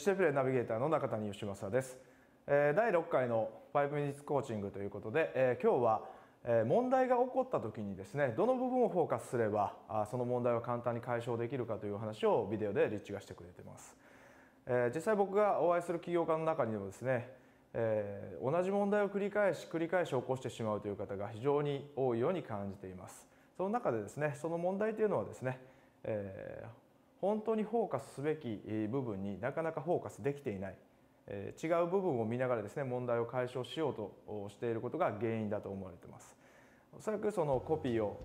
[0.00, 1.98] チシェフレナビゲーターの中谷義正です、
[2.46, 6.00] 第6回の5ミニッツコーチングということで、今日は
[6.64, 9.74] 問題が起こった時にですねどの部分をフォーカスすれば
[10.10, 13.94] その問題を簡単に解消できるかという話をビデオでリッチがしてくれてます、
[14.94, 17.28] 実際僕がお会いする起業家の中にもですね、
[18.42, 23.26] 同じ問題を繰り返し繰り返し起こしてしまうという方が非常に多いように感じています。
[23.54, 25.60] その中でですねその問題というのはですね、
[26.04, 26.64] え
[27.20, 30.74] 本当にフォーカスすべき部分になかなかフォーカスできていない。
[31.62, 36.40] 違う部分を見ながらですね問題を解消しようとしていることが原因だと思われています。
[36.98, 38.18] おそらくそのコピーを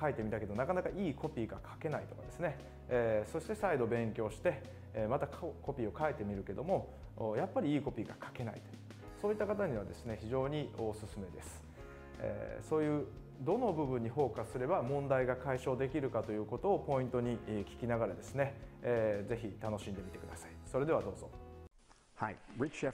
[0.00, 4.62] 書いてみたけどなかなかいいコピーが書けないとかですね、えそして再度勉強して、
[4.94, 6.88] えまたコピーを書いてみるけども
[7.36, 8.60] やっぱりいいコピーが書けないと
[9.20, 11.62] そういった方にはですね非常におすすめです、
[12.20, 13.06] えそういう
[13.44, 20.50] どの部分にフォーカスすれば問題が解消できるかということをポイントに聞きながらですね、えー、ぜひ楽しんでみてください。
[20.64, 21.28] それではどうぞ。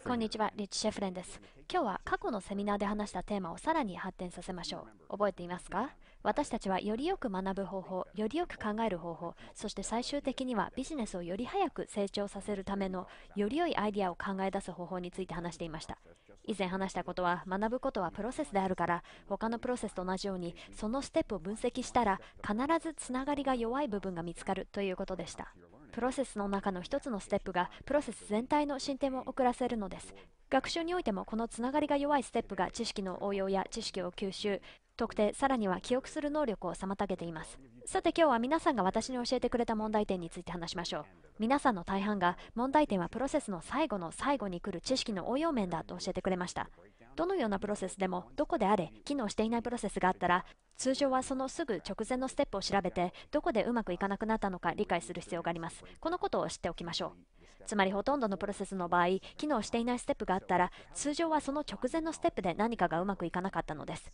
[0.07, 1.39] こんにちは、リッチ・シェフレンです。
[1.71, 5.11] 今日は過去のセミナーで話したテーマをさらに発展させましょう。
[5.11, 5.91] 覚えていますか？
[6.23, 13.07] 私たちはよりよく学ぶ方法、よりよく考える方法、そして最終的にはビジネスをより早く成長させるための
[13.37, 15.99] より良いアイデアを考え出す方法について話していました。
[16.47, 25.53] 以前話したことは学ぶことはプロセスであるから他のプロセスと同じようにそのステップを分析したら必ずつながりが弱い部分が見つかるということでした。
[25.99, 30.15] プロセスの中の一つのステップがプロセス全体の進展を遅らせるのです。
[30.49, 34.63] 学習においてもこのつながりが弱いステップが知識の応用や知識を吸収、
[34.97, 37.59] 特定、さらには記憶する能力を妨げています。
[37.85, 41.05] さて今日は皆さんが私に教えてくれた問題点について話しましょう。
[41.41, 46.71] 皆さんの大半が問題点はプロセスの最後の最後に来る知識の応用面だと教えてくれました。
[47.19, 50.45] どのようなプロセスでもどこであれ機能していないプロセスがあったら
[50.77, 55.83] 通常はそのすぐ直前のステップを調べてどこでうまくいかなくなったのか理解する必要があります。
[55.99, 57.15] このことを知っておきましょ
[57.61, 57.65] う。
[57.67, 64.13] つまりほとんどのプロセスの場合機能していないステップがあったら通常はその直前のステップで何かがうまくいかなかったのです。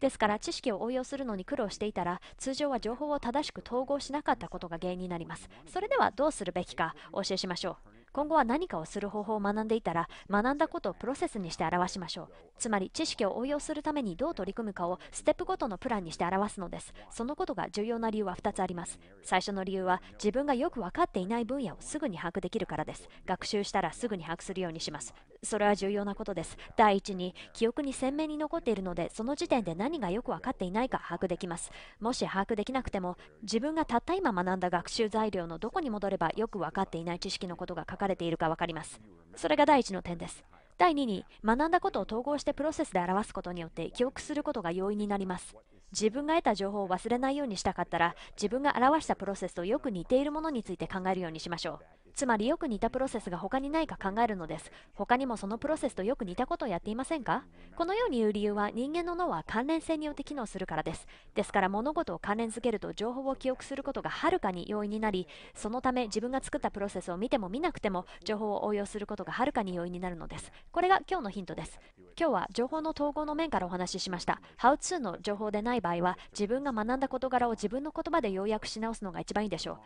[0.00, 5.48] ですから知識を応用するのに苦労していたら通常は情報を正しく統合しなかったことが原因になります。
[5.72, 7.93] それではどうするべきかお教えしましょう。
[8.14, 12.28] 今後は何かをする方法を学んでいたら、学んだことをプロセスにして表しましょう。
[12.60, 16.94] つまり、知識を応用するためにどう取り組むかをステップごとのプランにして表すのです。
[17.10, 19.00] そのことが重要な理由は2つあります。
[19.24, 23.08] 最初の理由は、自分がよく分かっていない分野をすぐに把握できるからです。
[23.26, 25.12] 学習したらすぐに把握するようにします。
[25.42, 26.56] それは重要なことです。
[26.76, 31.72] 第一に、記憶に鮮明に残っているので、その時点で何がよく分かっていないか把握できます。
[31.98, 38.74] もし把握できなくても、自分がたった今学んだ学習材料のどこに戻ればよく分かっていない知識のことが書かかれているか分かります。
[38.74, 39.00] ます。
[39.36, 40.44] それが第一の点です。
[40.76, 45.56] 第2に、学んだことを統合してプロセスで表すことによって記憶することが容易になります。
[45.92, 51.93] 自分が得た情報を忘れないようにしたかったら、自分が表したプロセスとよく似ているものについて考えるようにしましょう。
[52.14, 54.70] つまりよく似たプロセスが他にないか考えるのです。
[54.94, 57.44] 他にもそのプロセスとよく似たことをやっていませんか？
[57.76, 61.06] このように言う理由は人間の脳は関連性によって機能するからです。
[61.34, 70.52] ですから物事を関連づけると情報を記憶することがはるかに容易になり、そのため自分が作ったプロセスを見ても見なくても情報を応用することがはるかに容易になるのです。
[70.70, 71.80] これが今日のヒントです。
[72.16, 74.40] 今日は情報の統合の面からお話ししました。
[74.58, 79.78] How to の情報でない場合は自分が学んだ事柄を自分の言葉で要約し直すのが一番いいでしょう。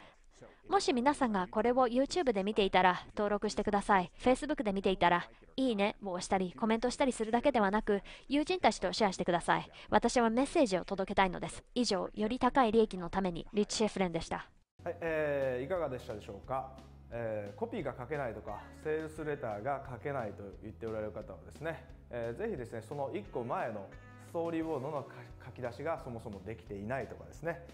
[0.69, 4.13] もし皆さんがこれを YouTube で見ていたら登録してください。
[4.23, 9.71] Facebook で見ていたらいいねを押したりコメントしたりするだけではなく友人たちとシェアしてください。
[9.89, 11.65] 私はメッセージを届けたいのです。
[11.75, 14.51] 以上、より高い利益のためにリッチ・シェフレンでした。
[14.85, 16.71] はい、えー、いかがでしたでしょうか、
[17.11, 23.89] えー、コピーが書けないとかセールスレターが書けないと言っておられる方はですね、えー、ぜひですねその1個前の
[24.27, 25.07] ストーリーボードの
[25.45, 27.65] 書き出しがそもそもできていないとかですね、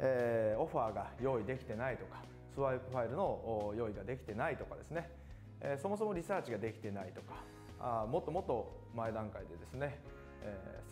[0.00, 2.22] えー、オファーが用意できてないとか
[2.60, 5.08] スワイプファイルの用意ができてないとかですね、
[5.80, 9.98] そもそもリサーチができてないとかもっともっと前段階でですね、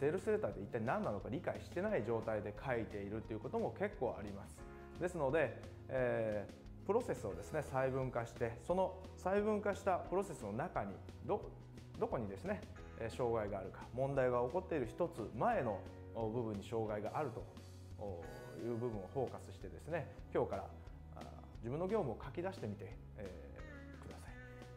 [0.01, 4.57] セールスレターって一体何なのか理解してない状態で書いているということも結構あります。
[4.99, 5.61] ですので、
[5.91, 6.49] え、
[6.87, 10.93] プロセスをですね細分化してその細分化したプロセスの中に
[11.27, 11.51] ど
[12.01, 12.63] どこにですね
[13.15, 15.79] 障害があるか問題が起こっている一つ前の
[16.15, 17.45] 部分に障害があると
[18.65, 20.65] いう部分をフォーカスしてですね今日から
[21.59, 23.31] 自分の業務を書き出してみて、え、
[24.03, 24.29] くださ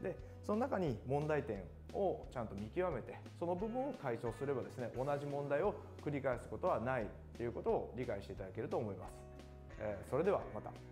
[0.01, 0.03] い。
[0.03, 1.63] でその中に問題点
[1.93, 7.07] をちゃんと見極めてその部分を解消すればですね同じ問題を繰り返すことはない
[7.37, 9.11] ということを理解していただけると思います、
[9.79, 10.90] え、それではまた。